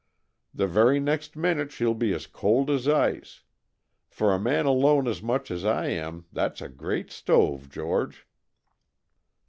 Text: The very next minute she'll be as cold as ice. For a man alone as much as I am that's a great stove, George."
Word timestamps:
The 0.51 0.65
very 0.65 0.99
next 0.99 1.35
minute 1.35 1.71
she'll 1.71 1.93
be 1.93 2.11
as 2.11 2.25
cold 2.25 2.71
as 2.71 2.87
ice. 2.87 3.43
For 4.09 4.33
a 4.33 4.39
man 4.39 4.65
alone 4.65 5.07
as 5.07 5.21
much 5.21 5.51
as 5.51 5.63
I 5.63 5.89
am 5.89 6.25
that's 6.33 6.59
a 6.59 6.69
great 6.69 7.11
stove, 7.11 7.69
George." 7.69 8.25